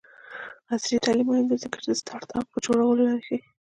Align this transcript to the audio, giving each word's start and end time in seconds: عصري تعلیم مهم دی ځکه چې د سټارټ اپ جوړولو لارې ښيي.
عصري 0.71 0.97
تعلیم 1.05 1.27
مهم 1.29 1.45
دی 1.49 1.55
ځکه 1.63 1.77
چې 1.81 1.87
د 1.89 1.93
سټارټ 2.01 2.29
اپ 2.37 2.47
جوړولو 2.65 3.01
لارې 3.07 3.23
ښيي. 3.27 3.37